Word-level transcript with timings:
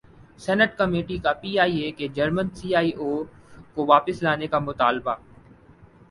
senate 0.43 0.71
committee 0.77 1.17
کا 1.23 1.33
P 1.41 1.51
I 1.63 1.75
A 1.81 1.89
کے 1.97 2.07
German 2.15 2.47
C 2.57 2.69
E 2.77 2.89
O 2.99 3.09
کو 3.73 3.85
واپس 3.85 4.23
لانے 4.23 4.47
کا 4.53 4.59
مطالبہ 4.69 5.13